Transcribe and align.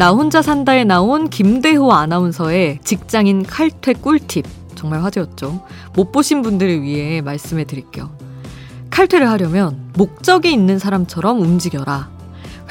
나 0.00 0.12
혼자 0.12 0.40
산다에 0.40 0.84
나온 0.84 1.28
김대호 1.28 1.92
아나운서의 1.92 2.78
직장인 2.82 3.42
칼퇴 3.42 3.92
꿀팁. 3.92 4.46
정말 4.74 5.04
화제였죠. 5.04 5.62
못 5.94 6.10
보신 6.10 6.40
분들을 6.40 6.80
위해 6.80 7.20
말씀해 7.20 7.64
드릴게요. 7.64 8.10
칼퇴를 8.88 9.28
하려면 9.28 9.92
목적이 9.98 10.54
있는 10.54 10.78
사람처럼 10.78 11.42
움직여라. 11.42 12.08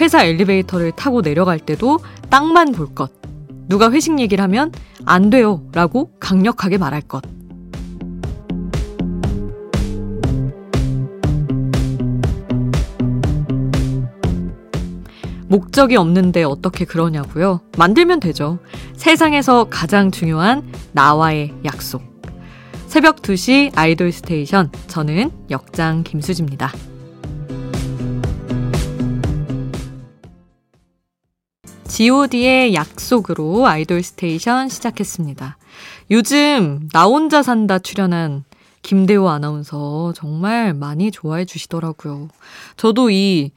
회사 0.02 0.24
엘리베이터를 0.24 0.92
타고 0.94 1.22
내려갈 1.22 1.60
때도 1.60 2.00
땅만 2.32 2.72
볼 2.72 2.96
것. 2.96 3.12
누가 3.68 3.92
회식 3.92 4.20
얘기를 4.20 4.44
하면 4.46 4.72
안 5.06 5.30
돼요. 5.30 5.62
라고 5.72 6.10
강력하게 6.20 6.80
말할 6.80 7.02
것. 7.02 7.22
목적이 15.50 15.96
없는데 15.96 16.44
어떻게 16.44 16.86
그러냐고요? 16.86 17.62
만들면 17.76 18.20
되죠. 18.20 18.60
세상에서 18.94 19.66
가장 19.66 20.12
중요한 20.12 20.72
나와의 20.92 21.56
약속. 21.66 22.04
새벽 22.86 23.24
2시 23.24 23.72
아이돌 23.76 24.12
스테이션. 24.12 24.72
저는 24.88 25.32
역장 25.50 26.04
김수지입니다. 26.04 26.72
god의 31.88 32.76
약속으로 32.76 33.66
아이돌 33.66 34.04
스테이션 34.04 34.70
시작했습니다. 34.70 35.58
요즘 36.12 36.88
나 36.94 37.06
혼자 37.06 37.42
산다 37.42 37.80
출연한 37.80 38.44
김대호 38.84 39.28
아나운서 39.30 40.14
정말 40.16 40.76
많이 40.76 41.10
좋아해 41.10 41.46
주시더라고요. 41.46 42.30
저도 42.78 43.10
이 43.10 43.52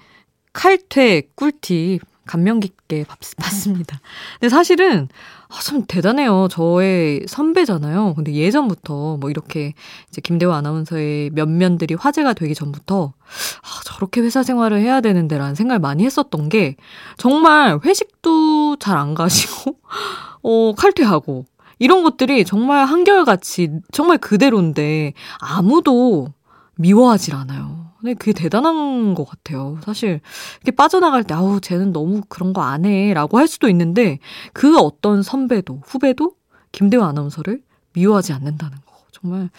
칼퇴 0.53 1.23
꿀팁 1.35 2.03
감명 2.27 2.61
깊게 2.61 3.05
봤습니다. 3.37 4.01
근데 4.39 4.49
사실은 4.49 5.09
아, 5.49 5.61
참 5.61 5.85
대단해요. 5.87 6.49
저의 6.51 7.25
선배잖아요. 7.27 8.15
근데 8.15 8.33
예전부터 8.33 9.17
뭐 9.19 9.29
이렇게 9.29 9.75
이제 10.09 10.21
김대호 10.23 10.53
아나운서의 10.53 11.31
면면들이 11.31 11.95
화제가 11.95 12.33
되기 12.35 12.55
전부터 12.55 13.13
아, 13.13 13.81
저렇게 13.85 14.21
회사 14.23 14.43
생활을 14.43 14.81
해야 14.81 15.01
되는데라는 15.01 15.55
생각을 15.55 15.81
많이 15.81 16.05
했었던 16.05 16.49
게 16.49 16.77
정말 17.19 17.79
회식도 17.85 18.77
잘 18.77 18.97
안 18.97 19.15
가시고 19.15 19.77
어, 20.43 20.75
칼퇴하고 20.77 21.45
이런 21.79 22.03
것들이 22.05 22.45
정말 22.45 22.85
한결같이 22.87 23.71
정말 23.93 24.19
그대로인데 24.19 25.13
아무도 25.41 26.29
미워하질 26.77 27.35
않아요. 27.35 27.82
근데 28.03 28.15
그게 28.15 28.33
대단한 28.33 29.15
것 29.15 29.25
같아요. 29.29 29.79
사실 29.85 30.21
이렇게 30.57 30.73
빠져나갈 30.73 31.23
때 31.25 31.35
아우 31.35 31.61
쟤는 31.61 31.93
너무 31.93 32.23
그런 32.29 32.53
거 32.53 32.61
안 32.63 32.85
해라고 32.85 33.39
할 33.39 33.47
수도 33.49 33.69
있는데 33.69 34.19
그 34.53 34.77
어떤 34.79 35.23
선배도 35.23 35.83
후배도 35.87 36.35
김대호 36.73 37.05
아나운서를 37.05 37.63
미워하지 37.95 38.33
않는다는 38.33 38.77
거. 38.85 38.93
정말 39.13 39.51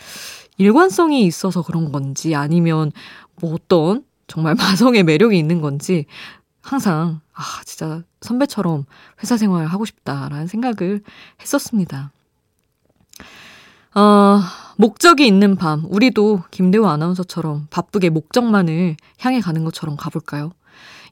일관성이 0.57 1.25
있어서 1.25 1.61
그런 1.63 1.91
건지 1.91 2.35
아니면 2.35 2.91
뭐 3.39 3.53
어떤 3.53 4.03
정말 4.27 4.55
마성의 4.59 5.03
매력이 5.03 5.37
있는 5.39 5.61
건지 5.61 6.05
항상 6.61 7.21
아 7.33 7.41
진짜 7.65 8.03
선배처럼 8.21 8.85
회사 9.21 9.37
생활 9.37 9.65
하고 9.67 9.85
싶다라는 9.85 10.47
생각을 10.47 11.01
했었습니다. 11.41 12.11
어, 13.95 14.39
목적이 14.77 15.27
있는 15.27 15.55
밤, 15.55 15.85
우리도 15.87 16.43
김대호 16.49 16.87
아나운서처럼 16.87 17.67
바쁘게 17.69 18.09
목적만을 18.09 18.97
향해 19.19 19.39
가는 19.39 19.63
것처럼 19.63 19.95
가볼까요? 19.97 20.51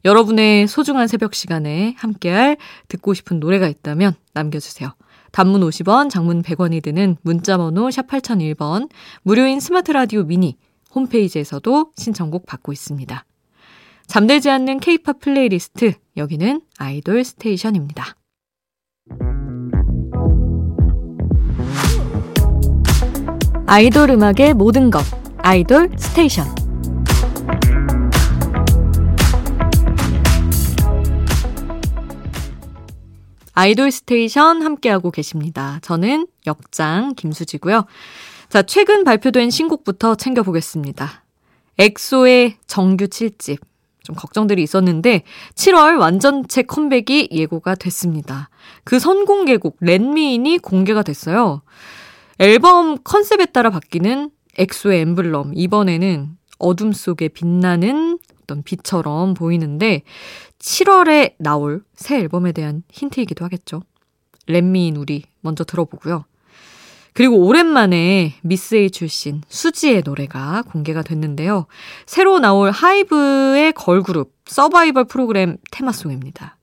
여러분의 0.03 0.67
소중한 0.67 1.07
새벽 1.07 1.35
시간에 1.35 1.93
함께할 1.97 2.57
듣고 2.87 3.13
싶은 3.13 3.39
노래가 3.39 3.67
있다면 3.67 4.15
남겨주세요. 4.33 4.95
단문 5.31 5.61
50원, 5.61 6.09
장문 6.09 6.41
100원이 6.41 6.81
드는 6.81 7.17
문자번호 7.21 7.91
샵 7.91 8.07
8001번, 8.07 8.89
무료인 9.21 9.59
스마트 9.59 9.91
라디오 9.91 10.23
미니 10.23 10.57
홈페이지에서도 10.93 11.91
신청곡 11.95 12.47
받고 12.47 12.73
있습니다. 12.73 13.25
잠들지 14.07 14.49
않는 14.49 14.79
케이팝 14.79 15.19
플레이리스트, 15.19 15.93
여기는 16.17 16.61
아이돌 16.79 17.23
스테이션입니다. 17.23 18.15
아이돌 23.73 24.09
음악의 24.09 24.53
모든 24.53 24.91
것 24.91 25.01
아이돌 25.37 25.91
스테이션 25.97 26.45
아이돌 33.53 33.91
스테이션 33.91 34.61
함께하고 34.61 35.09
계십니다. 35.09 35.79
저는 35.83 36.27
역장 36.47 37.13
김수지고요. 37.15 37.85
자, 38.49 38.61
최근 38.61 39.05
발표된 39.05 39.49
신곡부터 39.49 40.15
챙겨보겠습니다. 40.15 41.23
엑소의 41.77 42.57
정규 42.67 43.05
7집. 43.05 43.59
좀 44.03 44.17
걱정들이 44.17 44.63
있었는데 44.63 45.23
7월 45.55 45.97
완전체 45.97 46.63
컴백이 46.63 47.29
예고가 47.31 47.75
됐습니다. 47.75 48.49
그 48.83 48.99
선공개곡 48.99 49.77
렛미인이 49.79 50.57
공개가 50.57 51.03
됐어요. 51.03 51.61
앨범 52.41 52.97
컨셉에 53.03 53.45
따라 53.45 53.69
바뀌는 53.69 54.31
엑소의 54.57 55.01
엠블럼. 55.01 55.51
이번에는 55.53 56.37
어둠 56.57 56.91
속에 56.91 57.27
빛나는 57.27 58.17
어떤 58.41 58.63
빛처럼 58.63 59.35
보이는데 59.35 60.01
7월에 60.57 61.35
나올 61.37 61.83
새 61.93 62.17
앨범에 62.17 62.51
대한 62.51 62.81
힌트이기도 62.91 63.45
하겠죠. 63.45 63.83
렛미인 64.47 64.95
우리 64.95 65.25
먼저 65.41 65.63
들어보고요. 65.63 66.25
그리고 67.13 67.45
오랜만에 67.45 68.33
미스에이 68.41 68.89
출신 68.89 69.43
수지의 69.47 70.01
노래가 70.03 70.63
공개가 70.63 71.03
됐는데요. 71.03 71.67
새로 72.07 72.39
나올 72.39 72.71
하이브의 72.71 73.73
걸그룹 73.73 74.33
서바이벌 74.47 75.05
프로그램 75.05 75.57
테마송입니다. 75.69 76.57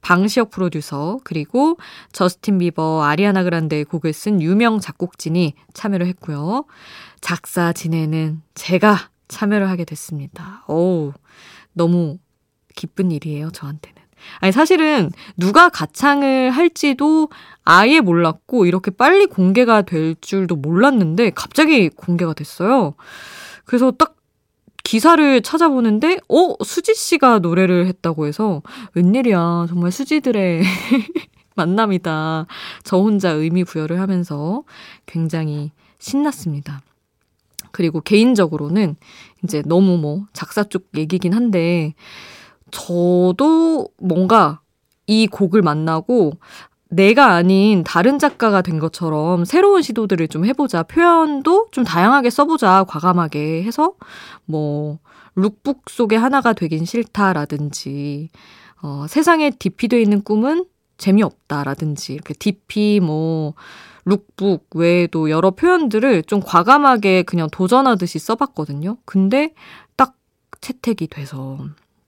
방시혁 0.00 0.50
프로듀서 0.50 1.18
그리고 1.24 1.76
저스틴 2.12 2.58
비버, 2.58 3.02
아리아나 3.02 3.42
그란데의 3.42 3.84
곡을 3.84 4.12
쓴 4.12 4.40
유명 4.40 4.80
작곡진이 4.80 5.54
참여를 5.74 6.06
했고요. 6.06 6.64
작사 7.20 7.72
진행은 7.72 8.42
제가 8.54 9.10
참여를 9.28 9.68
하게 9.68 9.84
됐습니다. 9.84 10.64
오, 10.68 11.12
너무 11.72 12.18
기쁜 12.74 13.10
일이에요, 13.10 13.50
저한테는. 13.50 14.00
아니, 14.40 14.52
사실은 14.52 15.10
누가 15.36 15.68
가창을 15.68 16.50
할지도 16.50 17.30
아예 17.64 18.00
몰랐고, 18.00 18.66
이렇게 18.66 18.90
빨리 18.90 19.26
공개가 19.26 19.82
될 19.82 20.14
줄도 20.20 20.56
몰랐는데, 20.56 21.30
갑자기 21.30 21.88
공개가 21.88 22.34
됐어요. 22.34 22.94
그래서 23.64 23.92
딱 23.92 24.16
기사를 24.84 25.42
찾아보는데, 25.42 26.18
어? 26.28 26.54
수지 26.64 26.94
씨가 26.94 27.40
노래를 27.40 27.86
했다고 27.86 28.26
해서, 28.26 28.62
웬일이야. 28.94 29.66
정말 29.68 29.90
수지들의 29.92 30.62
만남이다. 31.54 32.46
저 32.84 32.96
혼자 32.98 33.30
의미 33.30 33.64
부여를 33.64 34.00
하면서 34.00 34.64
굉장히 35.06 35.72
신났습니다. 35.98 36.80
그리고 37.72 38.00
개인적으로는 38.00 38.96
이제 39.44 39.62
너무 39.66 39.98
뭐 39.98 40.26
작사 40.32 40.64
쪽 40.64 40.88
얘기긴 40.96 41.34
한데, 41.34 41.94
저도 42.70 43.88
뭔가 43.98 44.60
이 45.06 45.26
곡을 45.26 45.62
만나고 45.62 46.34
내가 46.90 47.34
아닌 47.34 47.84
다른 47.84 48.18
작가가 48.18 48.62
된 48.62 48.78
것처럼 48.78 49.44
새로운 49.44 49.80
시도들을 49.80 50.26
좀 50.28 50.44
해보자. 50.44 50.82
표현도 50.82 51.68
좀 51.70 51.84
다양하게 51.84 52.30
써보자. 52.30 52.84
과감하게 52.88 53.62
해서 53.62 53.94
뭐 54.44 54.98
룩북 55.36 55.88
속의 55.88 56.18
하나가 56.18 56.52
되긴 56.52 56.84
싫다라든지 56.84 58.30
어, 58.82 59.06
세상에 59.08 59.50
DP돼 59.50 60.00
있는 60.02 60.22
꿈은 60.22 60.64
재미없다라든지 60.98 62.12
이렇게 62.12 62.34
DP 62.34 63.00
뭐 63.00 63.54
룩북 64.04 64.66
외에도 64.74 65.30
여러 65.30 65.52
표현들을 65.52 66.24
좀 66.24 66.40
과감하게 66.40 67.22
그냥 67.22 67.48
도전하듯이 67.52 68.18
써봤거든요. 68.18 68.96
근데 69.04 69.54
딱 69.96 70.14
채택이 70.60 71.06
돼서 71.06 71.58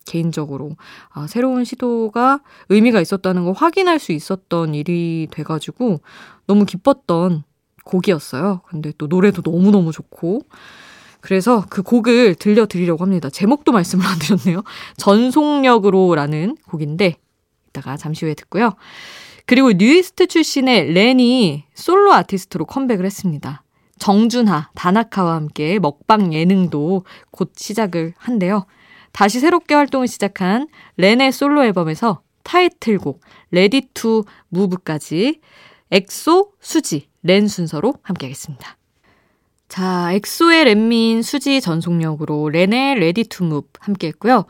개인적으로 0.04 0.76
아, 1.10 1.26
새로운 1.26 1.64
시도가 1.64 2.40
의미가 2.68 3.00
있었다는 3.00 3.44
걸 3.44 3.54
확인할 3.54 3.98
수 3.98 4.12
있었던 4.12 4.74
일이 4.74 5.28
돼가지고 5.30 6.00
너무 6.46 6.64
기뻤던 6.64 7.44
곡이었어요. 7.84 8.62
근데 8.66 8.92
또 8.98 9.06
노래도 9.06 9.42
너무너무 9.44 9.92
좋고 9.92 10.42
그래서 11.20 11.64
그 11.70 11.82
곡을 11.82 12.34
들려드리려고 12.34 13.04
합니다. 13.04 13.30
제목도 13.30 13.72
말씀을 13.72 14.04
안 14.04 14.18
드렸네요. 14.18 14.62
전속력으로라는 14.96 16.56
곡인데 16.66 17.16
이따가 17.68 17.96
잠시 17.96 18.24
후에 18.24 18.34
듣고요. 18.34 18.74
그리고 19.46 19.72
뉴이스트 19.72 20.26
출신의 20.26 20.92
렌이 20.92 21.64
솔로 21.74 22.12
아티스트로 22.12 22.64
컴백을 22.66 23.04
했습니다. 23.04 23.62
정준하, 23.98 24.70
다나카와 24.74 25.34
함께 25.34 25.78
먹방 25.78 26.34
예능도 26.34 27.04
곧 27.30 27.52
시작을 27.56 28.14
한대요. 28.16 28.66
다시 29.12 29.40
새롭게 29.40 29.74
활동을 29.74 30.08
시작한 30.08 30.68
렌의 30.96 31.32
솔로 31.32 31.64
앨범에서 31.64 32.22
타이틀곡 32.42 33.20
Ready 33.50 33.88
to 33.94 34.24
Move까지 34.48 35.40
엑소, 35.90 36.52
수지, 36.60 37.08
렌 37.22 37.46
순서로 37.46 37.94
함께하겠습니다. 38.02 38.76
자, 39.68 40.12
엑소의 40.12 40.64
Let 40.64 40.86
Me 40.86 41.00
In, 41.00 41.22
수지 41.22 41.60
전속력으로 41.60 42.48
렌의 42.48 42.96
Ready 42.96 43.24
to 43.24 43.44
Move 43.44 43.68
함께했고요. 43.80 44.46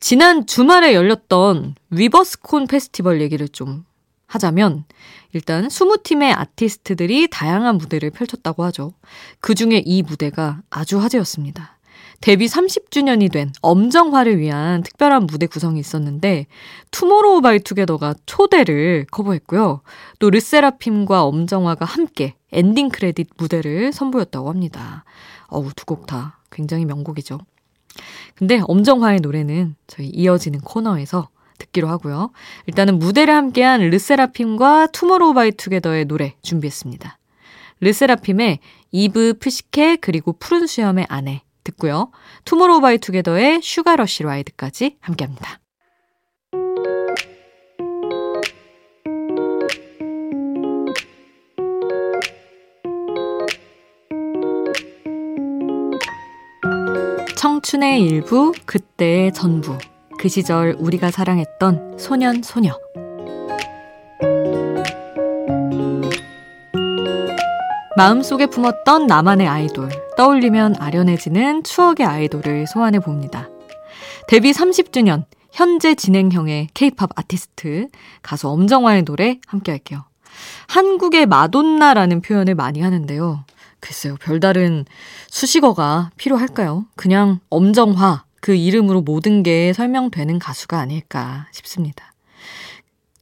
지난 0.00 0.46
주말에 0.46 0.94
열렸던 0.94 1.74
위버스콘 1.90 2.66
페스티벌 2.66 3.20
얘기를 3.20 3.48
좀 3.48 3.84
하자면 4.26 4.84
일단 5.32 5.68
20팀의 5.68 6.36
아티스트들이 6.36 7.28
다양한 7.28 7.78
무대를 7.78 8.10
펼쳤다고 8.10 8.64
하죠. 8.64 8.92
그 9.40 9.54
중에 9.54 9.82
이 9.84 10.02
무대가 10.02 10.62
아주 10.70 11.00
화제였습니다. 11.00 11.75
데뷔 12.20 12.46
30주년이 12.46 13.30
된 13.30 13.52
엄정화를 13.62 14.38
위한 14.38 14.82
특별한 14.82 15.26
무대 15.26 15.46
구성이 15.46 15.80
있었는데 15.80 16.46
Tomorrow 16.90 17.40
by 17.40 17.60
Together가 17.60 18.14
초대를 18.26 19.06
커버했고요. 19.10 19.82
또 20.18 20.30
르세라핌과 20.30 21.24
엄정화가 21.24 21.84
함께 21.84 22.34
엔딩 22.52 22.88
크레딧 22.88 23.28
무대를 23.36 23.92
선보였다고 23.92 24.48
합니다. 24.48 25.04
어우, 25.48 25.70
두 25.76 25.84
곡 25.84 26.06
다 26.06 26.40
굉장히 26.50 26.84
명곡이죠. 26.84 27.38
근데 28.34 28.60
엄정화의 28.66 29.20
노래는 29.20 29.76
저희 29.86 30.08
이어지는 30.08 30.60
코너에서 30.60 31.28
듣기로 31.58 31.88
하고요. 31.88 32.32
일단은 32.66 32.98
무대를 32.98 33.34
함께한 33.34 33.80
르세라핌과 33.80 34.88
Tomorrow 34.88 35.32
by 35.34 35.52
Together의 35.52 36.04
노래 36.06 36.34
준비했습니다. 36.42 37.18
르세라핌의 37.80 38.58
이브 38.90 39.34
프시케 39.38 39.96
그리고 39.96 40.32
푸른 40.34 40.66
수염의 40.66 41.06
아내 41.08 41.42
듣고요. 41.66 42.10
Tomorrow 42.44 42.80
by 42.80 42.98
Together의 42.98 43.60
Sugar 43.62 43.95
Rush 43.95 44.22
Ride까지 44.22 44.96
함께합니다. 45.00 45.60
청춘의 57.36 58.02
일부, 58.02 58.52
그때의 58.64 59.32
전부. 59.32 59.78
그 60.18 60.28
시절 60.28 60.74
우리가 60.78 61.10
사랑했던 61.10 61.98
소년, 61.98 62.42
소녀. 62.42 62.72
마음속에 67.96 68.46
품었던 68.46 69.06
나만의 69.06 69.46
아이돌. 69.46 70.05
떠올리면 70.16 70.76
아련해지는 70.78 71.62
추억의 71.62 72.06
아이돌을 72.06 72.66
소환해 72.66 72.98
봅니다. 73.00 73.48
데뷔 74.28 74.52
30주년, 74.52 75.24
현재 75.52 75.94
진행형의 75.94 76.68
케이팝 76.74 77.10
아티스트, 77.14 77.88
가수 78.22 78.48
엄정화의 78.48 79.04
노래 79.04 79.38
함께 79.46 79.72
할게요. 79.72 80.04
한국의 80.68 81.26
마돈나라는 81.26 82.20
표현을 82.20 82.54
많이 82.54 82.80
하는데요. 82.80 83.44
글쎄요, 83.80 84.16
별다른 84.20 84.84
수식어가 85.28 86.10
필요할까요? 86.16 86.86
그냥 86.96 87.40
엄정화, 87.50 88.24
그 88.40 88.54
이름으로 88.54 89.02
모든 89.02 89.42
게 89.42 89.72
설명되는 89.72 90.38
가수가 90.38 90.78
아닐까 90.78 91.46
싶습니다. 91.52 92.12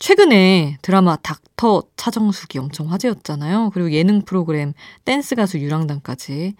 최근에 0.04 0.76
드라마 0.82 1.16
닥터 1.16 1.82
차정숙이 1.96 2.58
엄청 2.58 2.92
화제였잖아요. 2.92 3.70
그리고 3.72 3.90
예능 3.90 4.20
프로그램 4.20 4.74
댄스 5.06 5.34
가수 5.34 5.58
유랑단까지. 5.58 6.56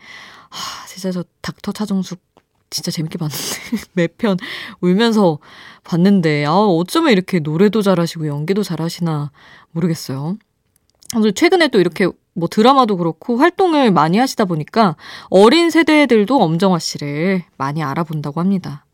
아, 0.49 0.87
진짜 0.87 1.12
저 1.12 1.25
닥터 1.43 1.73
차정숙 1.73 2.23
진짜 2.70 2.91
재밌게 2.91 3.19
봤는데 3.19 3.44
매편 3.93 4.38
울면서 4.81 5.41
봤는데 5.82 6.46
아 6.46 6.55
어쩌면 6.55 7.12
이렇게 7.12 7.38
노래도 7.38 7.82
잘하시고 7.82 8.29
연기도 8.29 8.62
잘하시나 8.62 9.31
모르겠어요. 9.73 10.38
최근에 11.35 11.69
또 11.69 11.81
이렇게 11.81 12.08
뭐 12.32 12.49
드라마도 12.49 12.97
그렇고 12.97 13.37
활동을 13.37 13.90
많이 13.90 14.17
하시다 14.17 14.47
보니까 14.47 14.97
어린 15.29 15.69
세대들도 15.69 16.40
엄정화 16.40 16.79
씨를 16.79 17.44
많이 17.58 17.82
알아본다고 17.82 18.40
합니다. 18.40 18.87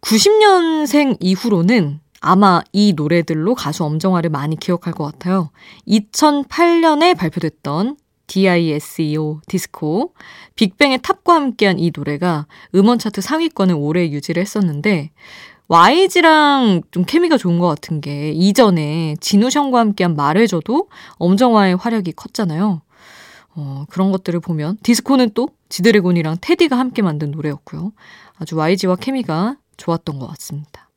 90년생 0.00 1.18
이후로는 1.20 2.00
아마 2.20 2.60
이 2.72 2.92
노래들로 2.94 3.54
가수 3.54 3.84
엄정화를 3.84 4.30
많이 4.30 4.56
기억할 4.56 4.92
것 4.92 5.04
같아요. 5.04 5.50
2008년에 5.86 7.16
발표됐던 7.16 7.96
DISEO 8.26 9.40
디스코, 9.48 10.14
빅뱅의 10.54 11.00
탑과 11.02 11.34
함께한 11.34 11.78
이 11.78 11.90
노래가 11.94 12.46
음원 12.74 12.98
차트 12.98 13.20
상위권을 13.20 13.74
오래 13.76 14.08
유지를 14.08 14.40
했었는데 14.42 15.10
YG랑 15.68 16.82
좀 16.90 17.04
케미가 17.04 17.36
좋은 17.36 17.58
것 17.58 17.68
같은 17.68 18.00
게 18.00 18.30
이전에 18.30 19.16
진우션과 19.20 19.78
함께한 19.78 20.16
말해줘도 20.16 20.88
엄정화의 21.16 21.76
활약이 21.76 22.12
컸잖아요. 22.12 22.80
어, 23.54 23.84
그런 23.90 24.12
것들을 24.12 24.40
보면 24.40 24.78
디스코는 24.82 25.30
또 25.34 25.48
지드래곤이랑 25.68 26.38
테디가 26.40 26.78
함께 26.78 27.02
만든 27.02 27.30
노래였고요. 27.32 27.92
아주 28.38 28.56
YG와 28.56 28.96
케미가 28.96 29.56
좋았던 29.76 30.18
것 30.18 30.26
같습니다. 30.28 30.87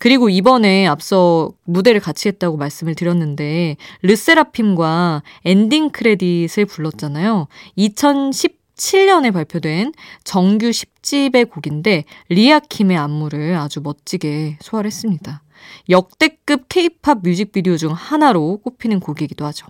그리고 0.00 0.30
이번에 0.30 0.86
앞서 0.86 1.52
무대를 1.64 2.00
같이 2.00 2.26
했다고 2.28 2.56
말씀을 2.56 2.94
드렸는데 2.94 3.76
르세라핌과 4.02 5.22
엔딩 5.44 5.90
크레딧을 5.90 6.64
불렀잖아요. 6.66 7.46
2010 7.76 8.60
2017년에 8.80 9.32
발표된 9.32 9.92
정규 10.24 10.70
10집의 10.70 11.50
곡인데 11.50 12.04
리아킴의 12.30 12.96
안무를 12.96 13.56
아주 13.56 13.80
멋지게 13.82 14.56
소화를 14.60 14.88
했습니다. 14.88 15.42
역대급 15.90 16.64
케이팝 16.68 17.20
뮤직비디오 17.22 17.76
중 17.76 17.92
하나로 17.92 18.58
꼽히는 18.64 19.00
곡이기도 19.00 19.44
하죠. 19.46 19.66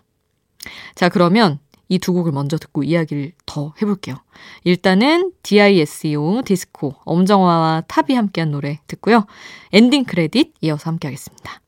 자, 0.94 1.08
그러면 1.08 1.58
이 1.90 1.98
두 1.98 2.12
곡을 2.12 2.32
먼저 2.32 2.56
듣고 2.56 2.84
이야기를 2.84 3.32
더 3.44 3.74
해볼게요. 3.82 4.16
일단은 4.64 5.32
DISCO 5.42 6.42
디스코 6.44 6.94
엄정화와 7.04 7.82
탑이 7.88 8.14
함께한 8.14 8.52
노래 8.52 8.78
듣고요. 8.86 9.26
엔딩 9.72 10.04
크레딧 10.04 10.54
이어서 10.62 10.88
함께 10.88 11.08
하겠습니다. 11.08 11.60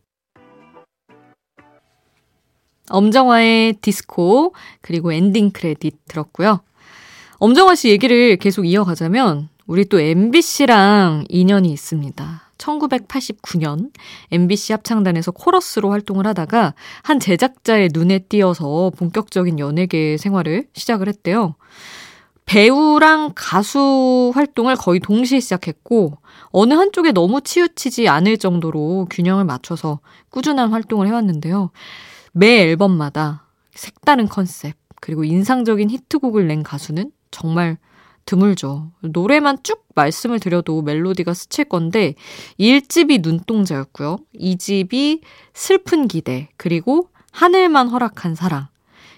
엄정화의 2.88 3.74
디스코 3.74 4.54
그리고 4.80 5.12
엔딩 5.12 5.50
크레딧 5.50 6.06
들었고요. 6.06 6.60
엄정화 7.38 7.74
씨 7.74 7.88
얘기를 7.88 8.36
계속 8.36 8.64
이어가자면 8.64 9.48
우리 9.66 9.84
또 9.86 9.98
MBC랑 9.98 11.24
인연이 11.28 11.72
있습니다. 11.72 12.51
1989년 12.62 13.90
MBC 14.30 14.72
합창단에서 14.72 15.32
코러스로 15.32 15.90
활동을 15.90 16.26
하다가 16.26 16.74
한 17.02 17.20
제작자의 17.20 17.90
눈에 17.92 18.20
띄어서 18.20 18.92
본격적인 18.96 19.58
연예계 19.58 20.16
생활을 20.16 20.68
시작을 20.74 21.08
했대요. 21.08 21.56
배우랑 22.44 23.32
가수 23.34 24.32
활동을 24.34 24.76
거의 24.76 25.00
동시에 25.00 25.40
시작했고 25.40 26.18
어느 26.50 26.74
한쪽에 26.74 27.12
너무 27.12 27.40
치우치지 27.40 28.08
않을 28.08 28.36
정도로 28.36 29.06
균형을 29.10 29.44
맞춰서 29.44 30.00
꾸준한 30.30 30.70
활동을 30.70 31.06
해왔는데요. 31.06 31.70
매 32.32 32.62
앨범마다 32.62 33.46
색다른 33.74 34.28
컨셉 34.28 34.74
그리고 35.00 35.24
인상적인 35.24 35.90
히트곡을 35.90 36.46
낸 36.46 36.62
가수는 36.62 37.10
정말 37.30 37.78
드물죠. 38.24 38.92
노래만 39.00 39.58
쭉 39.62 39.84
말씀을 39.94 40.40
드려도 40.40 40.82
멜로디가 40.82 41.34
스칠 41.34 41.64
건데 41.64 42.14
1집이 42.58 43.22
눈동자였고요. 43.22 44.18
2집이 44.38 45.20
슬픈 45.54 46.08
기대, 46.08 46.48
그리고 46.56 47.08
하늘만 47.32 47.88
허락한 47.88 48.34
사랑. 48.34 48.68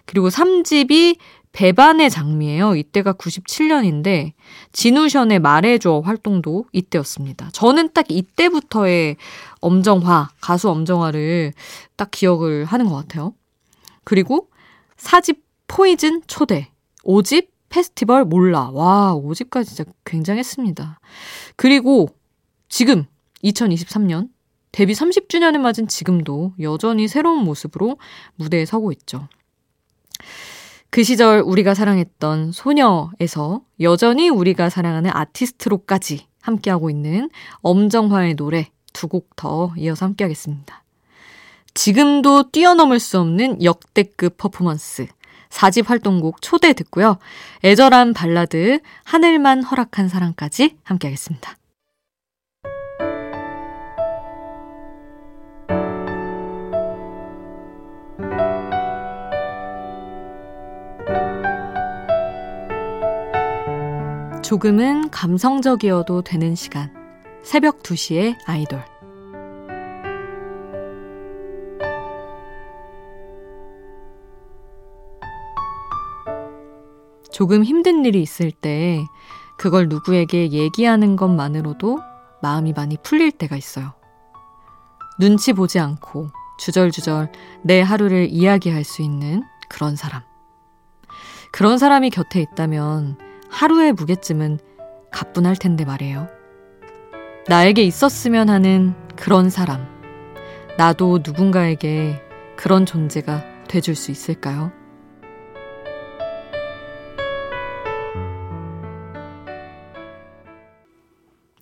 그리고 0.07 0.29
3집이 0.29 1.17
배반의 1.53 2.11
장미예요. 2.11 2.75
이때가 2.75 3.13
97년인데 3.13 4.33
진우션의 4.73 5.39
말해줘 5.39 6.03
활동도 6.05 6.67
이때였습니다. 6.73 7.51
저는 7.53 7.91
딱 7.95 8.07
이때부터의 8.11 9.17
엄정화, 9.61 10.31
가수 10.41 10.69
엄정화를 10.69 11.53
딱 11.97 12.11
기억을 12.11 12.65
하는 12.65 12.87
것 12.89 12.97
같아요. 12.97 13.35
그리고 14.03 14.49
4집 14.97 15.39
포이즌 15.69 16.23
초대, 16.27 16.71
5집 17.05 17.54
페스티벌 17.75 18.25
몰라. 18.25 18.71
와, 18.71 19.17
5집까지 19.17 19.67
진짜 19.67 19.85
굉장했습니다. 20.05 21.01
그리고 21.57 22.09
지금 22.69 23.05
2023년 23.43 24.29
데뷔 24.71 24.93
30주년을 24.93 25.59
맞은 25.59 25.89
지금도 25.89 26.53
여전히 26.61 27.09
새로운 27.09 27.43
모습으로 27.45 27.99
무대에 28.37 28.65
서고 28.65 28.93
있죠. 28.93 29.27
그 30.91 31.03
시절 31.03 31.41
우리가 31.41 31.75
사랑했던 31.75 32.53
소녀에서 32.53 33.63
여전히 33.81 34.29
우리가 34.29 34.71
사랑하는 34.71 35.11
아티스트로까지 35.13 36.29
함께하고 36.43 36.91
있는 36.91 37.29
엄정화의 37.63 38.37
노래 38.37 38.69
두 38.93 39.09
곡 39.09 39.31
더 39.35 39.75
이어서 39.77 40.07
함께하겠습니다. 40.07 40.85
지금도 41.75 42.53
뛰어넘을 42.53 43.01
수 43.01 43.19
없는 43.19 43.65
역대급 43.65 44.37
퍼포먼스 44.37 45.09
4집 45.55 45.87
활동곡 45.87 46.43
초대 46.43 46.73
듣고요. 46.73 47.19
애절한 47.65 48.13
발라드 48.13 48.81
하늘만 49.05 49.63
허락한 49.63 50.09
사랑까지 50.09 50.77
함께 50.83 51.09
하겠습니다. 51.09 51.57
조금은 64.43 65.09
감성적이어도 65.11 66.23
되는 66.23 66.55
시간. 66.55 66.93
새벽 67.43 67.83
2시에 67.83 68.37
아이돌. 68.45 68.94
조금 77.35 77.65
힘든 77.65 78.05
일이 78.05 78.23
있을 78.23 78.53
때 78.53 79.05
그걸 79.57 79.89
누구에게 79.89 80.53
얘기하는 80.53 81.17
것만으로도 81.17 81.99
마음이 82.41 82.73
많이 82.73 82.97
풀릴 83.03 83.33
때가 83.33 83.57
있어요. 83.57 83.93
눈치 85.19 85.53
보지 85.53 85.81
않고 85.81 86.29
주절주절 86.61 87.33
내 87.63 87.81
하루를 87.81 88.29
이야기할 88.31 88.85
수 88.85 89.03
있는 89.03 89.43
그런 89.69 89.97
사람. 89.97 90.23
그런 91.51 91.77
사람이 91.77 92.11
곁에 92.11 92.41
있다면 92.41 93.19
하루의 93.51 93.95
무게쯤은 93.95 94.61
가뿐할 95.11 95.57
텐데 95.57 95.85
말이에요. 95.85 96.29
나에게 97.49 97.83
있었으면 97.83 98.49
하는 98.49 98.95
그런 99.17 99.51
사람. 99.51 99.85
나도 100.79 101.19
누군가에게 101.25 102.23
그런 102.57 102.87
존재가 102.87 103.67
돼줄 103.67 103.97
수 103.97 104.13
있을까요? 104.13 104.71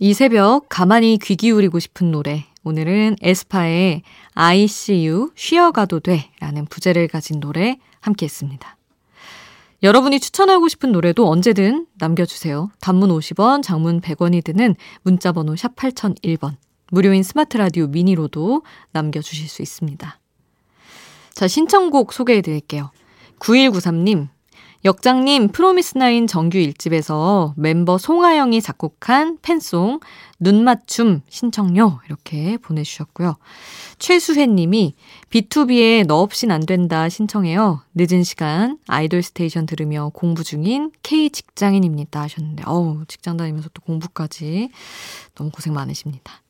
이 0.04 0.14
새벽 0.14 0.66
가만히 0.68 1.16
귀 1.22 1.36
기울이고 1.36 1.78
싶은 1.78 2.10
노래. 2.10 2.44
오늘은 2.64 3.18
에스파의 3.22 4.02
I 4.34 4.64
see 4.64 5.06
you 5.06 5.30
쉬어가도 5.36 6.00
돼 6.00 6.28
라는 6.40 6.66
부제를 6.66 7.06
가진 7.06 7.38
노래 7.38 7.78
함께 8.00 8.26
했습니다. 8.26 8.76
여러분이 9.84 10.18
추천하고 10.18 10.66
싶은 10.66 10.90
노래도 10.90 11.30
언제든 11.30 11.86
남겨주세요. 12.00 12.72
단문 12.80 13.10
50원, 13.10 13.62
장문 13.62 14.00
100원이 14.00 14.42
드는 14.42 14.74
문자번호 15.02 15.54
샵 15.54 15.76
8001번. 15.76 16.56
무료인 16.90 17.22
스마트 17.22 17.56
라디오 17.56 17.86
미니로도 17.86 18.64
남겨주실 18.90 19.48
수 19.48 19.62
있습니다. 19.62 20.18
자, 21.32 21.46
신청곡 21.46 22.12
소개해 22.12 22.40
드릴게요. 22.40 22.90
9193님, 23.38 24.30
역장님 24.84 25.48
프로미스나인 25.48 26.26
정규 26.26 26.58
1집에서 26.58 27.52
멤버 27.56 27.98
송하영이 27.98 28.60
작곡한 28.60 29.38
팬송 29.40 30.00
눈맞춤 30.40 31.20
신청요 31.28 32.00
이렇게 32.06 32.56
보내주셨고요. 32.56 33.36
최수혜님이 34.00 34.96
B2B에 35.30 36.04
너 36.08 36.16
없인 36.20 36.50
안 36.50 36.66
된다 36.66 37.08
신청해요. 37.08 37.82
늦은 37.94 38.24
시간 38.24 38.78
아이돌 38.88 39.22
스테이션 39.22 39.66
들으며 39.66 40.10
공부 40.12 40.42
중인 40.42 40.90
K 41.04 41.30
직장인입니다 41.30 42.20
하셨는데 42.22 42.64
어우 42.66 43.04
직장 43.06 43.36
다니면서 43.36 43.68
또 43.72 43.82
공부까지 43.82 44.70
너무 45.36 45.50
고생 45.52 45.74
많으십니다. 45.74 46.42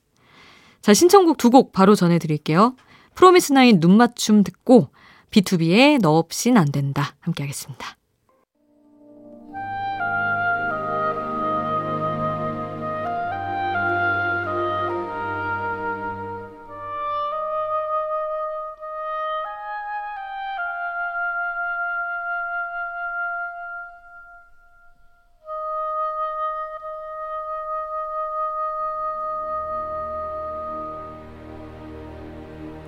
자 0.80 0.94
신청곡 0.94 1.36
두 1.36 1.50
곡 1.50 1.72
바로 1.72 1.94
전해드릴게요. 1.94 2.76
프로미스나인 3.14 3.78
눈맞춤 3.78 4.42
듣고 4.42 4.88
B2B에 5.30 6.00
너 6.00 6.16
없인 6.16 6.56
안 6.56 6.72
된다 6.72 7.14
함께 7.20 7.42
하겠습니다. 7.42 7.98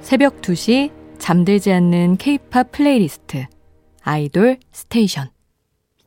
새벽 0.04 0.42
2시 0.42 0.92
잠들지 1.18 1.72
않는 1.72 2.18
케이팝 2.18 2.72
플레이리스트 2.72 3.46
아이돌 4.02 4.58
스테이션 4.70 5.30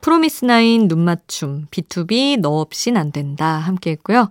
프로미스나인 0.00 0.86
눈맞춤 0.86 1.66
BTOB 1.72 2.38
너 2.38 2.60
없인 2.60 2.96
안 2.96 3.10
된다 3.10 3.44
함께 3.44 3.90
했고요. 3.90 4.30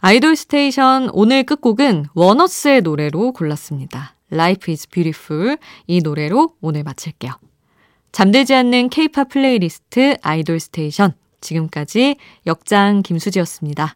아이돌 0.00 0.34
스테이션 0.34 1.10
오늘 1.12 1.44
끝곡은 1.44 2.06
원어스의 2.14 2.80
노래로 2.80 3.32
골랐습니다. 3.32 4.16
Life 4.32 4.72
is 4.72 4.88
Beautiful 4.88 5.58
이 5.86 6.00
노래로 6.00 6.54
오늘 6.62 6.82
마칠게요. 6.82 7.32
잠들지 8.12 8.54
않는 8.54 8.88
케이팝 8.88 9.28
플레이리스트 9.28 10.16
아이돌 10.22 10.58
스테이션 10.58 11.12
지금까지 11.42 12.16
역장 12.46 13.02
김수지였습니다. 13.02 13.94